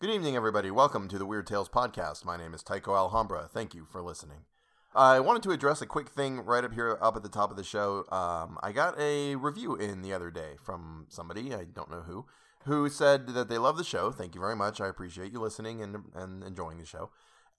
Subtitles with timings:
[0.00, 0.70] Good evening, everybody.
[0.70, 2.24] Welcome to the Weird Tales podcast.
[2.24, 3.50] My name is Tycho Alhambra.
[3.52, 4.46] Thank you for listening.
[4.94, 7.58] I wanted to address a quick thing right up here, up at the top of
[7.58, 8.06] the show.
[8.10, 12.24] Um, I got a review in the other day from somebody, I don't know who,
[12.64, 14.10] who said that they love the show.
[14.10, 14.80] Thank you very much.
[14.80, 17.10] I appreciate you listening and, and enjoying the show.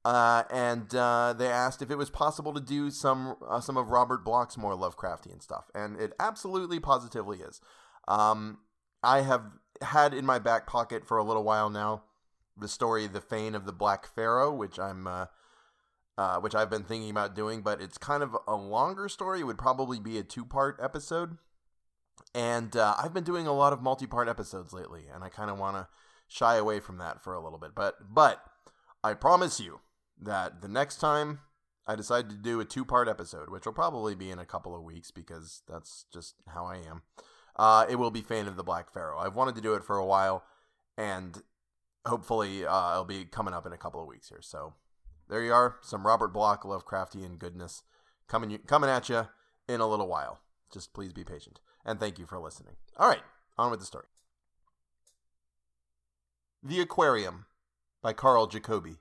[0.04, 3.92] Uh, and uh, they asked if it was possible to do some uh, some of
[3.92, 7.62] Robert Bloch's more Lovecraftian stuff, and it absolutely positively is.
[8.08, 8.58] Um,
[9.04, 9.44] I have
[9.84, 12.02] had in my back pocket for a little while now
[12.58, 15.26] the story "The Fane of the Black Pharaoh," which I'm uh,
[16.18, 19.42] uh, which I've been thinking about doing, but it's kind of a longer story.
[19.42, 21.38] It would probably be a two part episode,
[22.36, 25.50] and uh, I've been doing a lot of multi part episodes lately, and I kind
[25.50, 25.88] of want to
[26.28, 27.72] shy away from that for a little bit.
[27.76, 28.44] But but
[29.04, 29.80] I promise you
[30.22, 31.40] that the next time
[31.88, 34.76] I decide to do a two part episode, which will probably be in a couple
[34.76, 37.02] of weeks because that's just how I am,
[37.56, 39.20] uh, it will be Fane of the Black Pharaoh.
[39.20, 40.44] I've wanted to do it for a while,
[40.98, 41.42] and
[42.06, 44.42] hopefully uh, it'll be coming up in a couple of weeks here.
[44.42, 44.74] So
[45.30, 47.84] there you are, some Robert Bloch Lovecraftian goodness
[48.28, 49.28] coming coming at you
[49.68, 50.40] in a little while.
[50.72, 52.76] Just please be patient, and thank you for listening.
[52.98, 53.24] All right,
[53.58, 54.06] on with the story.
[56.64, 57.46] The Aquarium
[58.02, 58.98] by Carl Jacobi.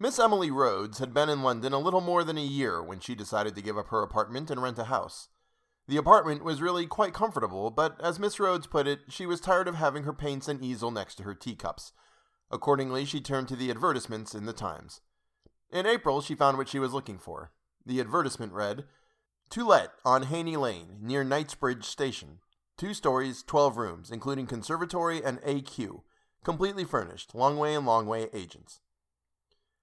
[0.00, 3.14] Miss Emily Rhodes had been in London a little more than a year when she
[3.14, 5.28] decided to give up her apartment and rent a house.
[5.88, 9.66] The apartment was really quite comfortable, but as Miss Rhodes put it, she was tired
[9.66, 11.92] of having her paints and easel next to her teacups.
[12.50, 15.00] Accordingly, she turned to the advertisements in the Times.
[15.70, 17.52] In April, she found what she was looking for.
[17.86, 18.84] The advertisement read,
[19.48, 22.40] To let on Haney Lane, near Knightsbridge Station.
[22.76, 26.02] Two stories, 12 rooms, including conservatory and AQ.
[26.44, 27.32] Completely furnished.
[27.32, 28.80] Longway and Longway agents.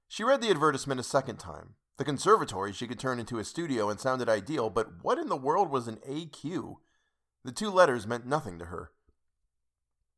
[0.08, 1.74] She read the advertisement a second time.
[1.98, 5.38] The conservatory she could turn into a studio and sounded ideal, but what in the
[5.38, 6.76] world was an AQ?
[7.44, 8.92] The two letters meant nothing to her.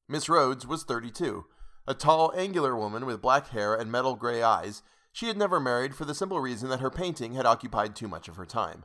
[0.08, 1.46] Miss Rhodes was 32.
[1.86, 5.96] A tall, angular woman with black hair and metal gray eyes, she had never married
[5.96, 8.84] for the simple reason that her painting had occupied too much of her time.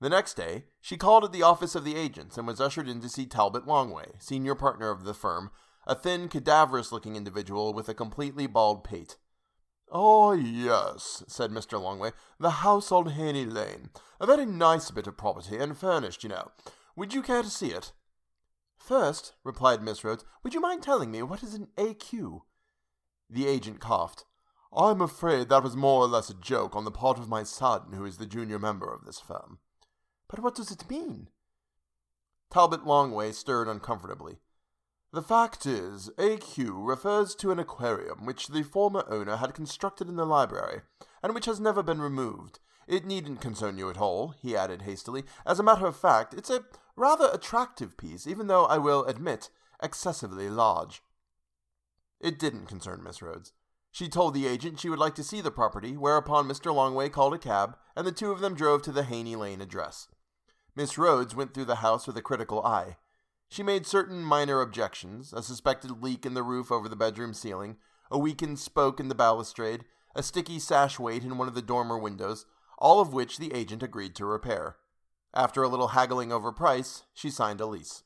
[0.00, 3.00] The next day, she called at the office of the agents and was ushered in
[3.00, 5.50] to see Talbot Longway, senior partner of the firm,
[5.86, 9.16] a thin, cadaverous looking individual with a completely bald pate.
[9.94, 11.78] Oh, yes, said Mr.
[11.78, 13.90] Longway, the house on Haney Lane.
[14.18, 16.50] A very nice bit of property, and furnished, you know.
[16.96, 17.92] Would you care to see it?
[18.78, 22.40] First, replied Miss Rhodes, would you mind telling me what is an AQ?
[23.28, 24.24] The agent coughed.
[24.74, 27.92] I'm afraid that was more or less a joke on the part of my son,
[27.92, 29.58] who is the junior member of this firm.
[30.26, 31.28] But what does it mean?
[32.50, 34.38] Talbot Longway stirred uncomfortably.
[35.12, 40.16] The fact is, AQ refers to an aquarium which the former owner had constructed in
[40.16, 40.80] the library,
[41.22, 42.60] and which has never been removed.
[42.88, 45.24] It needn't concern you at all, he added hastily.
[45.44, 46.64] As a matter of fact, it's a
[46.96, 49.50] rather attractive piece, even though I will admit,
[49.82, 51.02] excessively large.
[52.18, 53.52] It didn't concern Miss Rhodes.
[53.90, 56.74] She told the agent she would like to see the property, whereupon Mr.
[56.74, 60.08] Longway called a cab, and the two of them drove to the Haney Lane address.
[60.74, 62.96] Miss Rhodes went through the house with a critical eye.
[63.52, 67.76] She made certain minor objections a suspected leak in the roof over the bedroom ceiling,
[68.10, 71.98] a weakened spoke in the balustrade, a sticky sash weight in one of the dormer
[71.98, 72.46] windows,
[72.78, 74.76] all of which the agent agreed to repair.
[75.34, 78.04] After a little haggling over price, she signed a lease.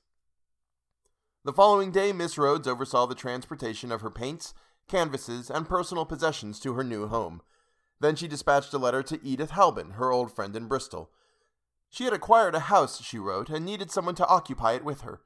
[1.44, 4.52] The following day, Miss Rhodes oversaw the transportation of her paints,
[4.88, 7.40] canvases, and personal possessions to her new home.
[8.00, 11.12] Then she dispatched a letter to Edith Halbin, her old friend in Bristol.
[11.88, 15.20] She had acquired a house, she wrote, and needed someone to occupy it with her.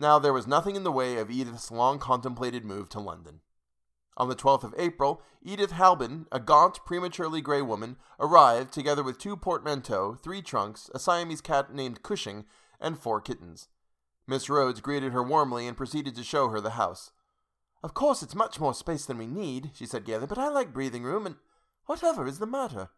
[0.00, 3.40] Now, there was nothing in the way of Edith's long contemplated move to London.
[4.16, 9.18] On the 12th of April, Edith Halbin, a gaunt, prematurely gray woman, arrived together with
[9.18, 12.44] two portmanteaux, three trunks, a Siamese cat named Cushing,
[12.78, 13.66] and four kittens.
[14.24, 17.10] Miss Rhodes greeted her warmly and proceeded to show her the house.
[17.82, 20.72] Of course, it's much more space than we need, she said gaily, but I like
[20.72, 21.36] breathing room, and
[21.86, 22.90] whatever is the matter?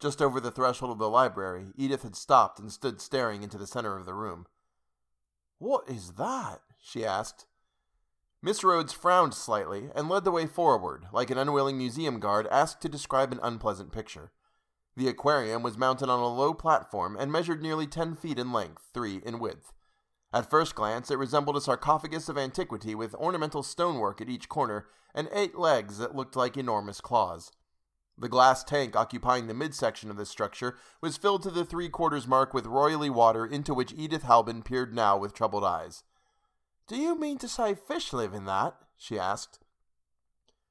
[0.00, 3.68] Just over the threshold of the library, Edith had stopped and stood staring into the
[3.68, 4.46] center of the room.
[5.58, 6.60] What is that?
[6.80, 7.46] she asked.
[8.40, 12.80] Miss Rhodes frowned slightly and led the way forward, like an unwilling museum guard asked
[12.82, 14.30] to describe an unpleasant picture.
[14.96, 18.90] The aquarium was mounted on a low platform and measured nearly ten feet in length,
[18.94, 19.72] three in width.
[20.32, 24.86] At first glance, it resembled a sarcophagus of antiquity with ornamental stonework at each corner
[25.14, 27.50] and eight legs that looked like enormous claws.
[28.20, 32.26] The glass tank occupying the midsection of this structure was filled to the three quarters
[32.26, 36.02] mark with roily water into which Edith Halbin peered now with troubled eyes.
[36.88, 38.74] Do you mean to say fish live in that?
[38.96, 39.60] she asked.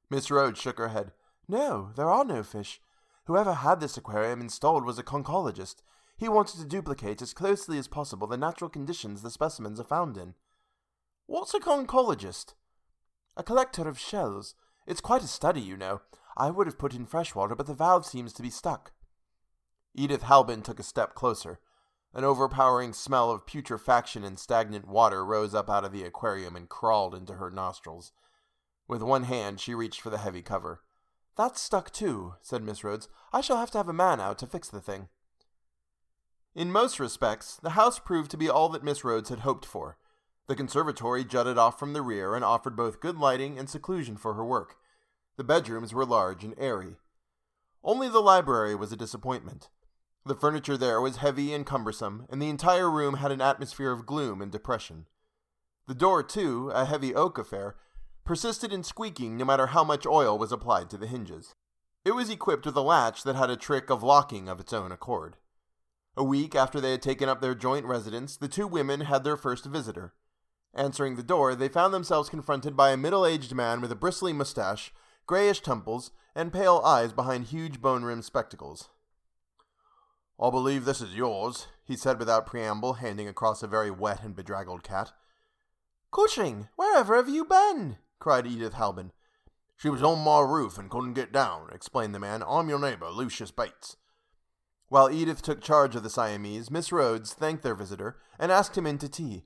[0.10, 1.14] Miss Rhodes shook her head.
[1.48, 2.82] No, there are no fish.
[3.26, 5.84] Whoever had this aquarium installed was a conchologist.
[6.18, 10.18] He wanted to duplicate as closely as possible the natural conditions the specimens are found
[10.18, 10.34] in.
[11.28, 12.56] What's a conchologist?
[13.38, 14.56] A collector of shells.
[14.86, 16.02] It's quite a study, you know.
[16.38, 18.92] I would have put in fresh water, but the valve seems to be stuck.
[19.96, 21.60] Edith Halbin took a step closer.
[22.14, 26.70] An overpowering smell of putrefaction and stagnant water rose up out of the aquarium and
[26.70, 28.12] crawled into her nostrils.
[28.88, 30.82] With one hand, she reached for the heavy cover.
[31.36, 33.10] That's stuck too, said Miss Rhodes.
[33.34, 35.10] I shall have to have a man out to fix the thing.
[36.56, 39.98] In most respects, the house proved to be all that Miss Rhodes had hoped for.
[40.48, 44.36] The conservatory jutted off from the rear and offered both good lighting and seclusion for
[44.36, 44.78] her work.
[45.38, 46.98] The bedrooms were large and airy.
[47.84, 49.70] Only the library was a disappointment.
[50.26, 54.06] The furniture there was heavy and cumbersome, and the entire room had an atmosphere of
[54.06, 55.06] gloom and depression.
[55.88, 57.76] The door, too, a heavy oak affair,
[58.26, 61.56] persisted in squeaking no matter how much oil was applied to the hinges.
[62.04, 64.92] It was equipped with a latch that had a trick of locking of its own
[64.92, 65.38] accord.
[66.18, 69.38] A week after they had taken up their joint residence, the two women had their
[69.38, 70.14] first visitor.
[70.74, 74.34] Answering the door, they found themselves confronted by a middle aged man with a bristly
[74.34, 74.92] mustache,
[75.28, 78.90] grayish temples, and pale eyes behind huge bone rimmed spectacles.
[80.40, 84.36] I believe this is yours, he said without preamble, handing across a very wet and
[84.36, 85.12] bedraggled cat.
[86.12, 87.98] Cushing, wherever have you been?
[88.20, 89.12] cried Edith Halbin.
[89.76, 92.44] She was on my roof and couldn't get down, explained the man.
[92.48, 93.98] I'm your neighbor, Lucius Bates.
[94.90, 98.88] While Edith took charge of the Siamese, Miss Rhodes thanked their visitor and asked him
[98.88, 99.46] in to tea.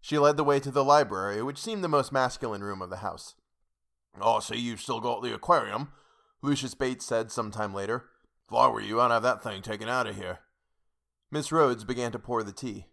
[0.00, 2.96] She led the way to the library, which seemed the most masculine room of the
[2.96, 3.36] house.
[4.22, 5.88] Oh, I see you've still got the aquarium,
[6.42, 8.06] Lucius Bates said some time later.
[8.48, 10.40] If I were you, I'd have that thing taken out of here.
[11.30, 12.86] Miss Rhodes began to pour the tea.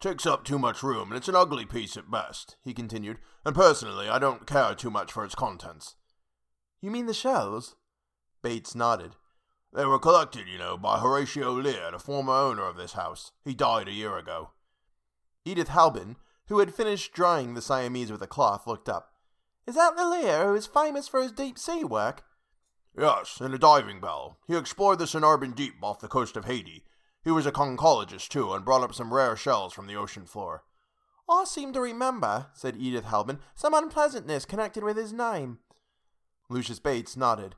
[0.00, 3.54] Takes up too much room, and it's an ugly piece at best, he continued, and
[3.54, 5.96] personally, I don't care too much for its contents.
[6.80, 7.76] You mean the shells?
[8.42, 9.16] Bates nodded.
[9.72, 13.32] They were collected, you know, by Horatio Lear, the former owner of this house.
[13.44, 14.50] He died a year ago.
[15.44, 16.16] Edith Halbin,
[16.46, 19.13] who had finished drying the Siamese with a cloth, looked up.
[19.66, 22.22] Is that the Lear who is famous for his deep sea work?
[22.96, 24.38] Yes, in a diving bell.
[24.46, 26.84] He explored the Sonarbin Deep off the coast of Haiti.
[27.24, 30.64] He was a conchologist, too, and brought up some rare shells from the ocean floor.
[31.28, 35.58] I seem to remember, said Edith Halbin, some unpleasantness connected with his name.
[36.50, 37.54] Lucius Bates nodded.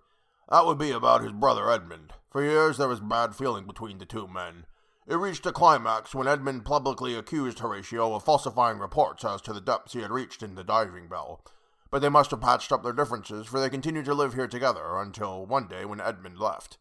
[0.48, 2.12] That would be about his brother Edmund.
[2.30, 4.66] For years there was bad feeling between the two men.
[5.08, 9.60] It reached a climax when Edmund publicly accused Horatio of falsifying reports as to the
[9.60, 11.42] depths he had reached in the diving bell
[11.90, 14.96] but they must have patched up their differences, for they continued to live here together
[14.96, 16.78] until one day when Edmund left.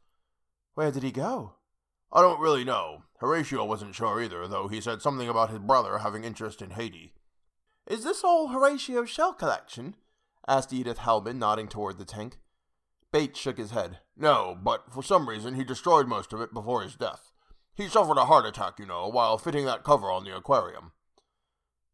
[0.74, 1.56] Where did he go?
[2.12, 3.04] I don't really know.
[3.20, 7.14] Horatio wasn't sure either, though he said something about his brother having interest in Haiti.
[7.88, 9.96] Is this all Horatio's shell collection?
[10.48, 12.38] asked Edith Halbin, nodding toward the tank.
[13.12, 14.00] Bates shook his head.
[14.18, 17.32] No, but for some reason he destroyed most of it before his death.
[17.74, 20.94] He suffered a heart attack, you know, while fitting that cover on the aquarium.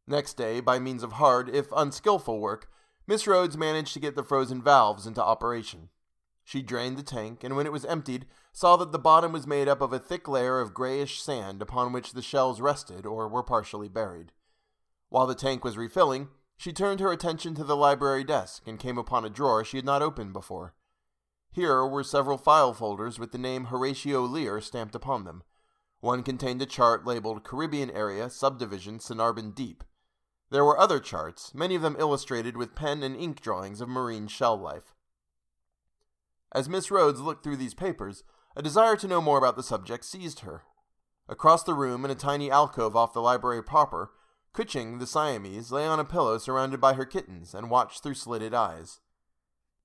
[0.07, 2.69] Next day, by means of hard, if unskilful work,
[3.11, 5.89] Miss Rhodes managed to get the frozen valves into operation.
[6.45, 9.67] She drained the tank, and when it was emptied, saw that the bottom was made
[9.67, 13.43] up of a thick layer of grayish sand upon which the shells rested or were
[13.43, 14.31] partially buried.
[15.09, 18.97] While the tank was refilling, she turned her attention to the library desk and came
[18.97, 20.73] upon a drawer she had not opened before.
[21.51, 25.43] Here were several file folders with the name Horatio Lear stamped upon them.
[25.99, 29.83] One contained a chart labeled Caribbean Area Subdivision Sonarbin Deep,
[30.51, 34.27] there were other charts, many of them illustrated with pen and ink drawings of marine
[34.27, 34.93] shell life.
[36.53, 38.23] As Miss Rhodes looked through these papers,
[38.55, 40.63] a desire to know more about the subject seized her.
[41.29, 44.11] Across the room, in a tiny alcove off the library proper,
[44.53, 48.53] Cushing, the Siamese, lay on a pillow surrounded by her kittens and watched through slitted
[48.53, 48.99] eyes.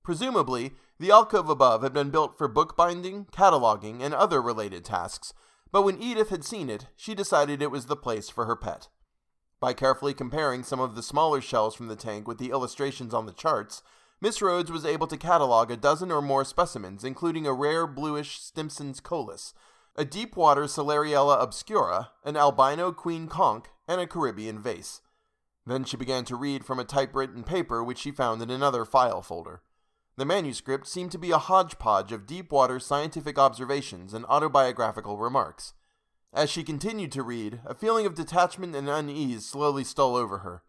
[0.03, 5.33] Presumably, the alcove above had been built for bookbinding, cataloging, and other related tasks,
[5.71, 8.89] but when Edith had seen it, she decided it was the place for her pet.
[9.59, 13.25] By carefully comparing some of the smaller shells from the tank with the illustrations on
[13.25, 13.81] the charts,
[14.21, 18.39] Miss Rhodes was able to catalog a dozen or more specimens, including a rare bluish
[18.39, 19.53] Stimpson's colus,
[19.95, 25.01] a deep water Celeriella obscura, an albino queen conch, and a Caribbean vase.
[25.65, 29.21] Then she began to read from a typewritten paper which she found in another file
[29.21, 29.61] folder.
[30.17, 35.73] The manuscript seemed to be a hodgepodge of deep water scientific observations and autobiographical remarks.
[36.37, 40.61] As she continued to read, a feeling of detachment and unease slowly stole over her.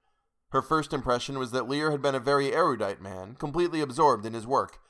[0.49, 4.33] Her first impression was that Lear had been a very erudite man, completely absorbed in
[4.33, 4.81] his work.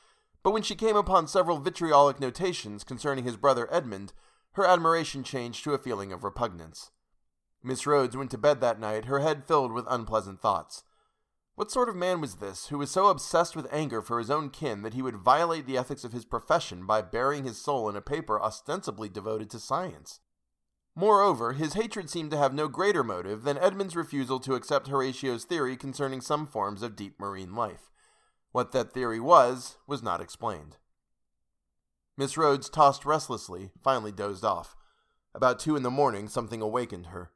[0.45, 4.13] But when she came upon several vitriolic notations concerning his brother Edmund,
[4.53, 6.93] her admiration changed to a feeling of repugnance.
[7.61, 10.85] Miss Rhodes went to bed that night, her head filled with unpleasant thoughts.
[11.57, 14.49] What sort of man was this who was so obsessed with anger for his own
[14.49, 17.97] kin that he would violate the ethics of his profession by burying his soul in
[17.97, 20.21] a paper ostensibly devoted to science?
[20.99, 25.45] Moreover, his hatred seemed to have no greater motive than Edmund's refusal to accept Horatio's
[25.45, 27.93] theory concerning some forms of deep marine life.
[28.50, 30.76] What that theory was, was not explained.
[32.17, 34.75] Miss Rhodes tossed restlessly, finally dozed off.
[35.37, 37.31] About two in the morning, something awakened her.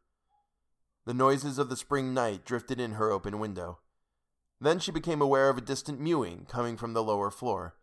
[1.04, 3.78] The noises of the spring night drifted in her open window.
[4.60, 7.76] Then she became aware of a distant mewing coming from the lower floor.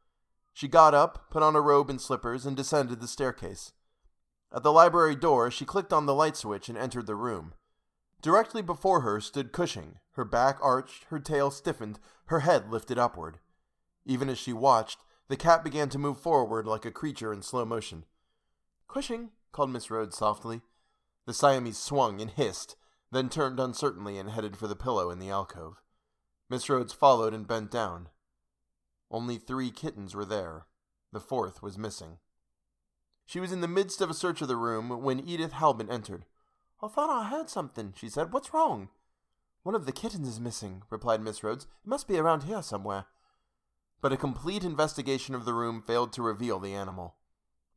[0.52, 3.72] She got up, put on a robe and slippers, and descended the staircase.
[4.52, 7.54] At the library door, she clicked on the light switch and entered the room.
[8.22, 13.40] Directly before her stood Cushing, her back arched, her tail stiffened, her head lifted upward.
[14.06, 17.64] Even as she watched, the cat began to move forward like a creature in slow
[17.64, 18.06] motion.
[18.88, 20.62] Cushing, called Miss Rhodes softly.
[21.26, 22.76] The Siamese swung and hissed,
[23.12, 25.82] then turned uncertainly and headed for the pillow in the alcove.
[26.50, 28.10] Miss Rhodes followed and bent down.
[29.12, 30.66] Only three kittens were there.
[31.12, 32.18] The fourth was missing.
[33.30, 36.26] She was in the midst of a search of the room when Edith Halbin entered.
[36.82, 38.34] I thought I heard something, she said.
[38.34, 38.90] What's wrong?
[39.62, 41.66] One of the kittens is missing, replied Miss Rhodes.
[41.86, 43.06] It must be around here somewhere.
[44.02, 47.18] But a complete investigation of the room failed to reveal the animal.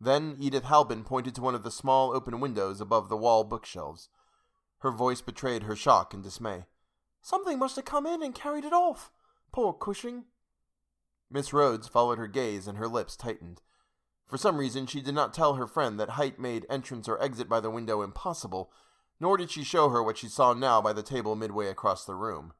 [0.00, 4.08] Then Edith Halbin pointed to one of the small open windows above the wall bookshelves.
[4.78, 6.64] Her voice betrayed her shock and dismay.
[7.20, 9.12] Something must have come in and carried it off.
[9.52, 10.24] Poor Cushing.
[11.30, 13.60] Miss Rhodes followed her gaze and her lips tightened.
[14.32, 17.50] For some reason, she did not tell her friend that height made entrance or exit
[17.50, 18.72] by the window impossible,
[19.20, 22.14] nor did she show her what she saw now by the table midway across the
[22.14, 22.54] room.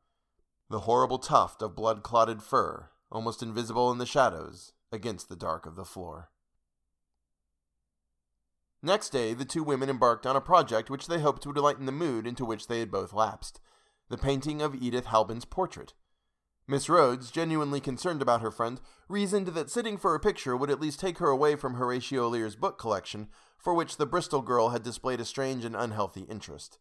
[0.69, 5.64] The horrible tuft of blood clotted fur, almost invisible in the shadows, against the dark
[5.64, 6.29] of the floor.
[8.83, 11.91] Next day, the two women embarked on a project which they hoped would lighten the
[11.91, 13.62] mood into which they had both lapsed
[14.11, 15.95] the painting of Edith Halbin's portrait.
[16.66, 20.81] Miss Rhodes, genuinely concerned about her friend, reasoned that sitting for a picture would at
[20.81, 23.28] least take her away from Horatio Lear's book collection,
[23.59, 26.78] for which the Bristol girl had displayed a strange and unhealthy interest.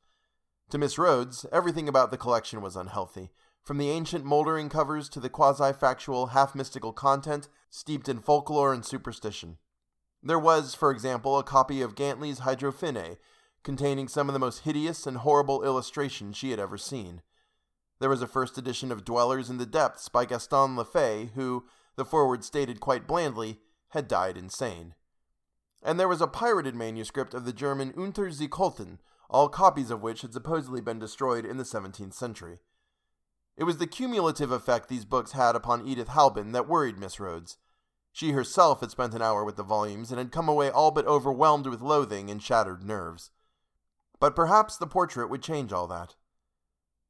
[0.70, 3.32] To Miss Rhodes, everything about the collection was unhealthy,
[3.64, 8.74] from the ancient moldering covers to the quasi factual, half mystical content steeped in folklore
[8.74, 9.58] and superstition.
[10.24, 13.18] There was, for example, a copy of Gantley's Hydrophinae,
[13.64, 17.22] containing some of the most hideous and horrible illustrations she had ever seen.
[18.02, 21.66] There was a first edition of Dwellers in the Depths by Gaston Lefay, who,
[21.98, 24.96] the foreword stated quite blandly, had died insane.
[25.84, 28.98] And there was a pirated manuscript of the German Unter-Zee Kulten,
[29.30, 32.58] all copies of which had supposedly been destroyed in the 17th century.
[33.56, 37.60] It was the cumulative effect these books had upon Edith Halbin that worried Miss Rhodes.
[38.12, 41.06] She herself had spent an hour with the volumes and had come away all but
[41.06, 43.30] overwhelmed with loathing and shattered nerves.
[44.20, 46.16] But perhaps the portrait would change all that.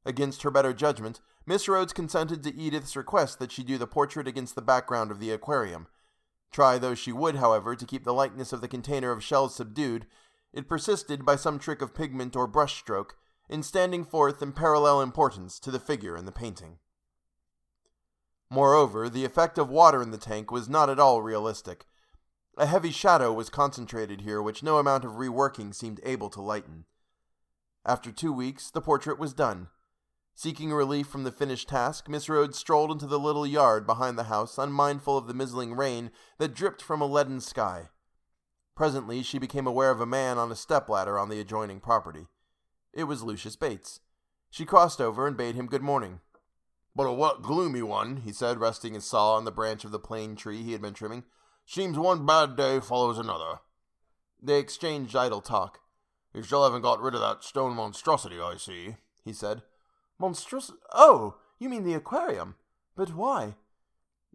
[0.05, 4.27] Against her better judgment, Miss Rhodes consented to Edith's request that she do the portrait
[4.27, 5.87] against the background of the aquarium.
[6.51, 10.05] Try though she would, however, to keep the likeness of the container of shells subdued,
[10.53, 13.11] it persisted by some trick of pigment or brushstroke
[13.47, 16.77] in standing forth in parallel importance to the figure in the painting.
[18.49, 21.85] Moreover, the effect of water in the tank was not at all realistic.
[22.57, 26.85] A heavy shadow was concentrated here which no amount of reworking seemed able to lighten.
[27.85, 29.69] After two weeks, the portrait was done.
[30.35, 34.23] Seeking relief from the finished task, Miss Rhodes strolled into the little yard behind the
[34.23, 37.89] house, unmindful of the mizzling rain that dripped from a leaden sky.
[38.75, 42.27] Presently, she became aware of a man on a stepladder on the adjoining property.
[42.93, 43.99] It was Lucius Bates.
[44.49, 46.21] She crossed over and bade him good morning.
[46.95, 49.99] But a wet, gloomy one, he said, resting his saw on the branch of the
[49.99, 51.23] plane tree he had been trimming.
[51.65, 53.59] Seems one bad day follows another.
[54.41, 55.79] They exchanged idle talk.
[56.33, 59.61] You still haven't got rid of that stone monstrosity, I see, he said.
[60.21, 60.77] Monstrosity?
[60.93, 62.55] Oh, you mean the aquarium.
[62.95, 63.55] But why?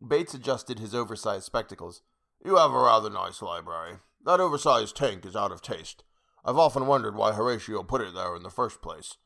[0.07, 2.02] Bates adjusted his oversized spectacles.
[2.45, 3.99] You have a rather nice library.
[4.25, 6.02] That oversized tank is out of taste.
[6.45, 9.16] I've often wondered why Horatio put it there in the first place.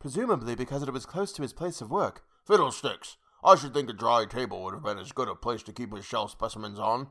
[0.00, 2.24] Presumably because it was close to his place of work.
[2.44, 3.16] Fiddlesticks!
[3.44, 5.94] I should think a dry table would have been as good a place to keep
[5.94, 7.06] his shell specimens on.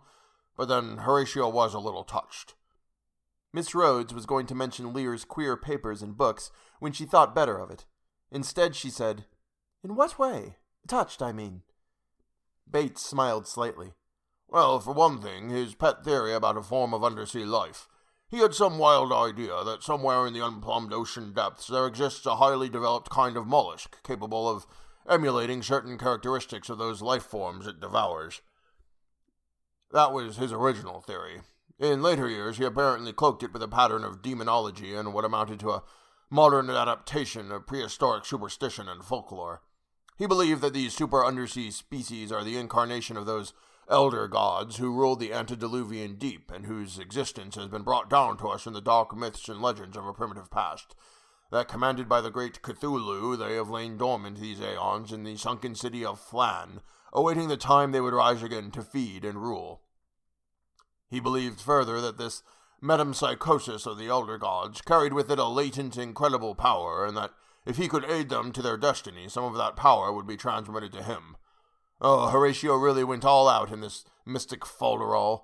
[0.58, 2.56] But then Horatio was a little touched.
[3.54, 7.60] Miss Rhodes was going to mention Lear's queer papers and books when she thought better
[7.60, 7.86] of it.
[8.32, 9.26] Instead, she said,
[9.84, 10.58] In what way?
[10.88, 11.64] Touched, I mean.
[12.70, 13.94] Bates smiled slightly.
[14.48, 17.88] Well, for one thing, his pet theory about a form of undersea life.
[18.30, 22.36] He had some wild idea that somewhere in the unplumbed ocean depths there exists a
[22.36, 24.68] highly developed kind of mollusk capable of
[25.08, 28.42] emulating certain characteristics of those life forms it devours.
[29.92, 31.42] That was his original theory.
[31.80, 35.60] In later years, he apparently cloaked it with a pattern of demonology and what amounted
[35.62, 35.84] to a
[36.30, 39.62] modern adaptation of prehistoric superstition and folklore.
[40.18, 43.54] He believed that these super undersea species are the incarnation of those
[43.90, 48.48] elder gods who ruled the antediluvian deep and whose existence has been brought down to
[48.48, 50.96] us in the dark myths and legends of a primitive past
[51.52, 55.76] that commanded by the great Cthulhu, they have lain dormant these aeons in the sunken
[55.76, 56.82] city of Flan,
[57.14, 59.82] awaiting the time they would rise again to feed and rule.
[61.10, 62.44] He believed further that this
[62.82, 67.32] metempsychosis of the elder gods carried with it a latent, incredible power, and that
[67.66, 70.94] if he could aid them to their destiny, some of that power would be transmitted
[70.94, 71.36] to him.
[72.00, 75.42] Oh, Horatio really went all out in this mystic folderol.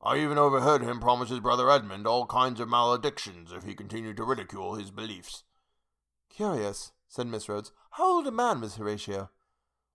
[0.00, 4.16] I even overheard him promise his brother Edmund all kinds of maledictions if he continued
[4.18, 5.42] to ridicule his beliefs.
[6.30, 7.72] Curious, said Miss Rhodes.
[7.92, 9.30] How old a man was Horatio?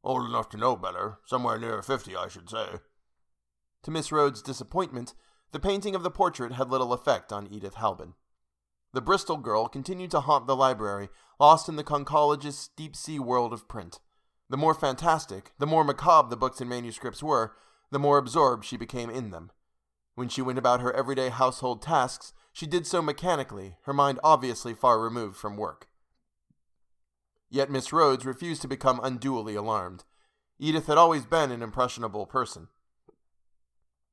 [0.04, 1.20] Old enough to know better.
[1.26, 2.80] Somewhere near fifty, I should say.
[3.84, 5.14] To Miss Rhodes' disappointment,
[5.52, 8.14] the painting of the portrait had little effect on Edith Halbin.
[8.94, 13.54] The Bristol girl continued to haunt the library, lost in the conchologist's deep sea world
[13.54, 14.00] of print.
[14.50, 17.56] The more fantastic, the more macabre the books and manuscripts were,
[17.90, 19.52] the more absorbed she became in them.
[20.16, 24.74] When she went about her everyday household tasks, she did so mechanically, her mind obviously
[24.74, 25.88] far removed from work.
[27.50, 30.04] Yet Miss Rhodes refused to become unduly alarmed.
[30.60, 32.68] Edith had always been an impressionable person.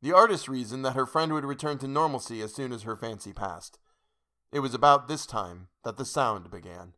[0.00, 3.33] The artist reasoned that her friend would return to normalcy as soon as her fancy
[3.33, 3.78] passed.
[4.52, 6.95] It was about this time that the sound began.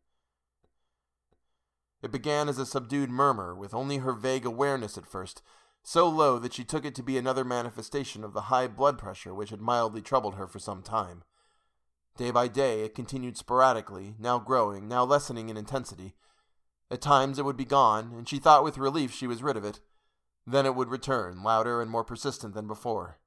[2.03, 5.43] It began as a subdued murmur, with only her vague awareness at first,
[5.83, 9.35] so low that she took it to be another manifestation of the high blood pressure
[9.35, 11.23] which had mildly troubled her for some time.
[12.17, 16.15] Day by day it continued sporadically, now growing, now lessening in intensity.
[16.91, 19.65] At times it would be gone, and she thought with relief she was rid of
[19.65, 19.81] it.
[20.47, 23.19] Then it would return, louder and more persistent than before.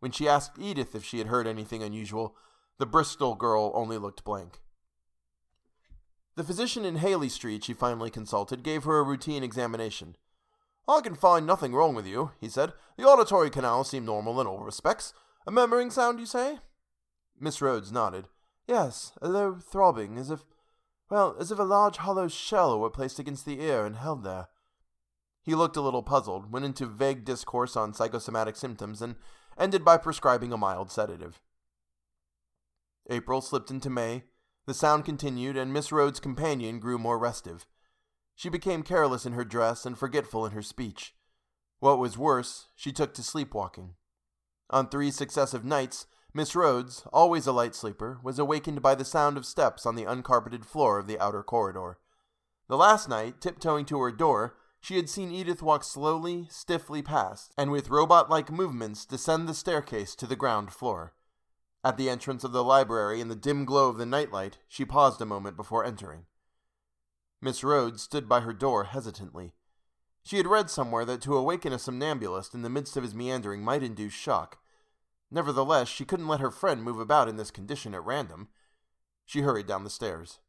[0.00, 2.36] When she asked Edith if she had heard anything unusual,
[2.78, 4.60] the Bristol girl only looked blank.
[6.36, 10.16] The physician in Harley Street she finally consulted gave her a routine examination.
[10.86, 12.72] I can find nothing wrong with you, he said.
[12.96, 15.12] The auditory canals seem normal in all respects.
[15.46, 16.60] A murmuring sound, you say?
[17.38, 18.28] Miss Rhodes nodded.
[18.66, 20.44] Yes, a low throbbing, as if,
[21.10, 24.48] well, as if a large hollow shell were placed against the ear and held there.
[25.48, 29.16] He looked a little puzzled, went into vague discourse on psychosomatic symptoms, and
[29.56, 31.40] ended by prescribing a mild sedative.
[33.08, 34.24] April slipped into May.
[34.66, 37.66] The sound continued, and Miss Rhodes' companion grew more restive.
[38.34, 41.14] She became careless in her dress and forgetful in her speech.
[41.78, 43.94] What was worse, she took to sleepwalking.
[44.68, 49.38] On three successive nights, Miss Rhodes, always a light sleeper, was awakened by the sound
[49.38, 51.96] of steps on the uncarpeted floor of the outer corridor.
[52.68, 57.52] The last night, tiptoeing to her door, she had seen Edith walk slowly, stiffly past,
[57.58, 61.12] and with robot like movements descend the staircase to the ground floor.
[61.84, 65.20] At the entrance of the library, in the dim glow of the nightlight, she paused
[65.20, 66.26] a moment before entering.
[67.40, 69.54] Miss Rhodes stood by her door hesitantly.
[70.24, 73.62] She had read somewhere that to awaken a somnambulist in the midst of his meandering
[73.62, 74.58] might induce shock.
[75.30, 78.48] Nevertheless, she couldn't let her friend move about in this condition at random.
[79.24, 80.40] She hurried down the stairs.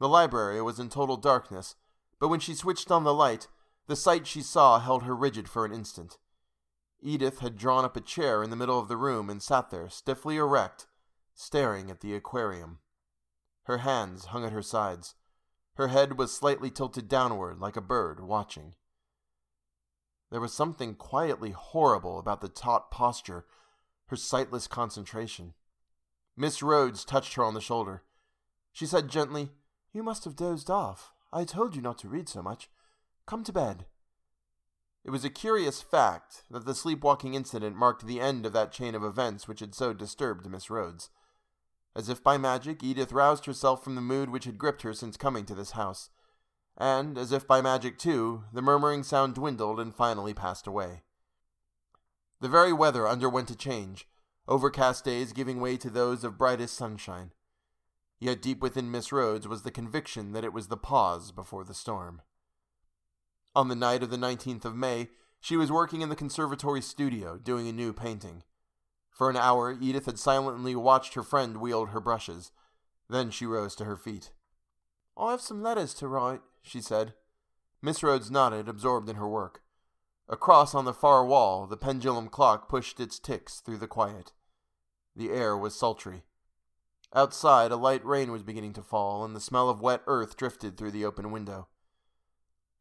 [0.00, 1.76] The library was in total darkness,
[2.22, 3.48] but when she switched on the light,
[3.88, 6.18] the sight she saw held her rigid for an instant.
[7.00, 9.88] Edith had drawn up a chair in the middle of the room and sat there,
[9.88, 10.86] stiffly erect,
[11.34, 12.78] staring at the aquarium.
[13.64, 15.16] Her hands hung at her sides.
[15.74, 18.76] Her head was slightly tilted downward like a bird watching.
[20.30, 23.46] There was something quietly horrible about the taut posture,
[24.06, 25.54] her sightless concentration.
[26.36, 28.04] Miss Rhodes touched her on the shoulder.
[28.70, 29.50] She said gently,
[29.92, 31.12] You must have dozed off.
[31.32, 32.68] I told you not to read so much.
[33.26, 33.86] Come to bed.
[35.04, 38.94] It was a curious fact that the sleepwalking incident marked the end of that chain
[38.94, 41.10] of events which had so disturbed Miss Rhodes.
[41.96, 45.16] As if by magic, Edith roused herself from the mood which had gripped her since
[45.16, 46.10] coming to this house.
[46.76, 51.02] And, as if by magic too, the murmuring sound dwindled and finally passed away.
[52.40, 54.08] The very weather underwent a change,
[54.48, 57.32] overcast days giving way to those of brightest sunshine.
[58.22, 61.74] Yet deep within Miss Rhodes was the conviction that it was the pause before the
[61.74, 62.22] storm.
[63.56, 65.08] On the night of the 19th of May,
[65.40, 68.44] she was working in the conservatory studio doing a new painting.
[69.10, 72.52] For an hour, Edith had silently watched her friend wield her brushes.
[73.10, 74.30] Then she rose to her feet.
[75.16, 77.14] I have some letters to write, she said.
[77.82, 79.62] Miss Rhodes nodded, absorbed in her work.
[80.28, 84.30] Across on the far wall, the pendulum clock pushed its ticks through the quiet.
[85.16, 86.22] The air was sultry.
[87.14, 90.76] Outside, a light rain was beginning to fall, and the smell of wet earth drifted
[90.76, 91.68] through the open window.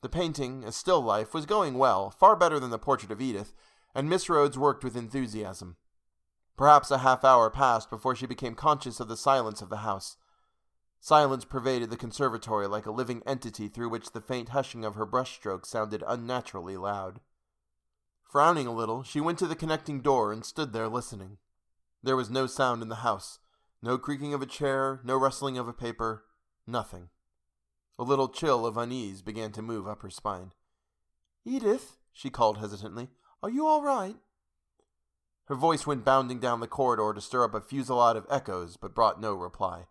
[0.02, 3.54] The painting, a still life, was going well, far better than the portrait of Edith,
[3.94, 5.76] and Miss Rhodes worked with enthusiasm.
[6.56, 10.18] Perhaps a half hour passed before she became conscious of the silence of the house.
[11.00, 15.06] Silence pervaded the conservatory like a living entity through which the faint hushing of her
[15.06, 17.20] brushstrokes sounded unnaturally loud.
[18.24, 21.38] Frowning a little, she went to the connecting door and stood there listening.
[22.02, 23.40] There was no sound in the house,
[23.82, 26.26] no creaking of a chair, no rustling of a paper,
[26.68, 27.10] nothing.
[27.98, 30.54] A little chill of unease began to move up her spine.
[31.46, 33.10] Edith, she called hesitantly,
[33.44, 34.16] are you all right?
[35.46, 38.96] Her voice went bounding down the corridor to stir up a fusillade of echoes, but
[38.96, 39.88] brought no reply.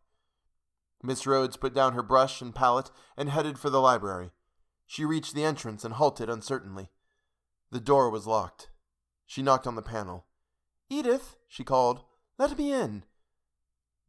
[1.03, 4.31] Miss Rhodes put down her brush and palette and headed for the library.
[4.87, 6.91] She reached the entrance and halted uncertainly.
[7.71, 8.71] The door was locked.
[9.27, 10.27] She knocked on the panel.
[10.89, 12.03] Edith, she called,
[12.39, 13.05] let me in.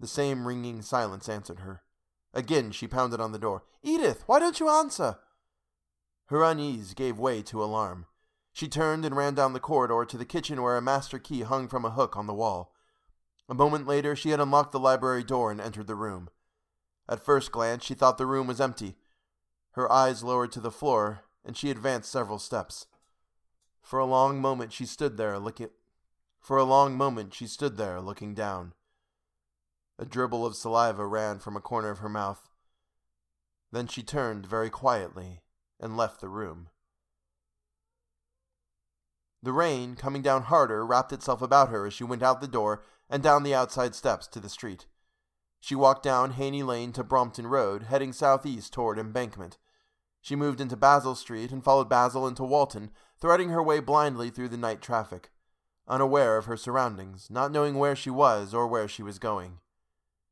[0.01, 1.83] The same ringing silence answered her.
[2.33, 3.63] Again she pounded on the door.
[3.83, 5.19] Edith, why don't you answer?
[6.25, 8.07] Her unease gave way to alarm.
[8.51, 11.67] She turned and ran down the corridor to the kitchen where a master key hung
[11.67, 12.73] from a hook on the wall.
[13.47, 16.29] A moment later, she had unlocked the library door and entered the room.
[17.07, 18.95] At first glance, she thought the room was empty.
[19.73, 22.87] Her eyes lowered to the floor, and she advanced several steps.
[23.83, 25.69] For a long moment she stood there looking
[26.39, 28.73] for a long moment she stood there looking down.
[30.01, 32.49] A dribble of saliva ran from a corner of her mouth.
[33.71, 35.43] Then she turned very quietly
[35.79, 36.69] and left the room.
[39.43, 42.83] The rain, coming down harder, wrapped itself about her as she went out the door
[43.11, 44.87] and down the outside steps to the street.
[45.59, 49.59] She walked down Haney Lane to Brompton Road, heading southeast toward Embankment.
[50.19, 54.49] She moved into Basil Street and followed Basil into Walton, threading her way blindly through
[54.49, 55.29] the night traffic,
[55.87, 59.59] unaware of her surroundings, not knowing where she was or where she was going.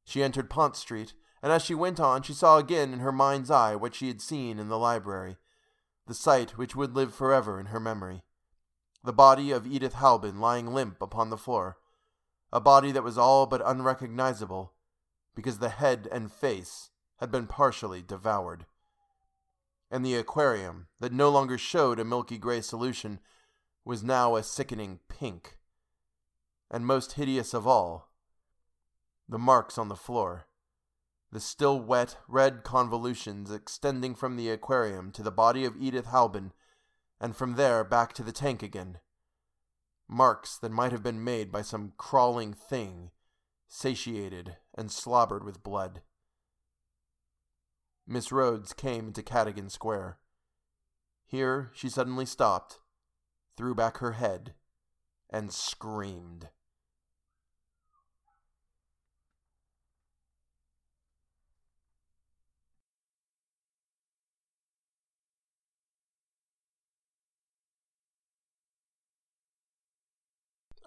[0.10, 3.52] She entered Pont Street, and as she went on, she saw again in her mind's
[3.52, 5.38] eye what she had seen in the library,
[6.08, 8.24] the sight which would live forever in her memory.
[9.04, 11.78] The body of Edith Halbin lying limp upon the floor,
[12.52, 14.74] a body that was all but unrecognizable,
[15.36, 18.66] because the head and face had been partially devoured.
[19.92, 23.20] And the aquarium, that no longer showed a milky gray solution,
[23.86, 25.60] was now a sickening pink.
[26.72, 28.09] And most hideous of all,
[29.30, 30.48] the marks on the floor,
[31.32, 36.52] the still wet red convolutions extending from the aquarium to the body of Edith Halbin,
[37.22, 38.98] and from there back to the tank again.
[40.08, 43.12] Marks that might have been made by some crawling thing
[43.68, 46.02] satiated and slobbered with blood.
[48.08, 50.18] Miss Rhodes came into Cadogan Square.
[51.28, 52.80] Here she suddenly stopped,
[53.56, 54.56] threw back her head,
[55.30, 56.50] and screamed.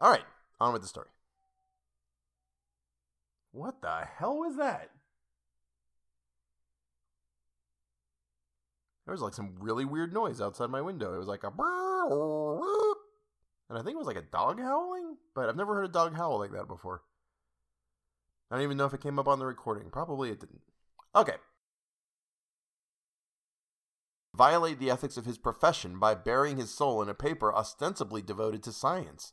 [0.02, 0.24] All right,
[0.60, 1.06] on with the story.
[3.52, 4.90] What the hell was that?
[9.06, 11.14] There was like some really weird noise outside my window.
[11.14, 11.46] It was like a
[13.68, 16.16] and I think it was like a dog howling, but I've never heard a dog
[16.16, 17.02] howl like that before.
[18.50, 19.88] I don't even know if it came up on the recording.
[19.90, 20.62] Probably it didn't.
[21.14, 21.36] Okay.
[24.34, 28.64] Violate the ethics of his profession by burying his soul in a paper ostensibly devoted
[28.64, 29.32] to science.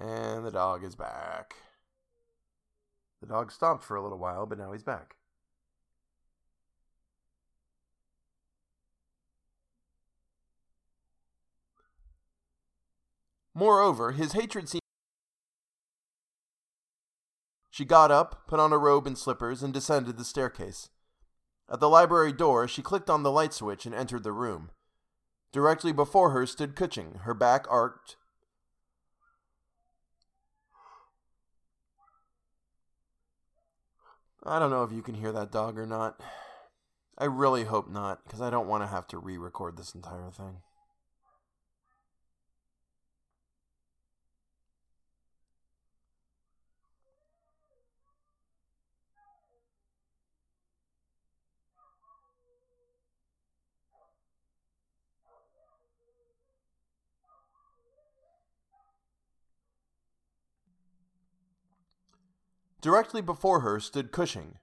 [0.00, 1.54] And the dog is back.
[3.20, 5.16] The dog stopped for a little while, but now he's back.
[13.54, 14.80] Moreover, his hatred seemed.
[17.70, 20.90] She got up, put on a robe and slippers, and descended the staircase.
[21.70, 24.70] At the library door, she clicked on the light switch and entered the room.
[25.50, 28.16] Directly before her stood Cushing, her back arched.
[34.46, 36.20] I don't know if you can hear that dog or not.
[37.16, 40.30] I really hope not, because I don't want to have to re record this entire
[40.30, 40.58] thing.
[62.84, 64.52] Directly before her stood Cushing,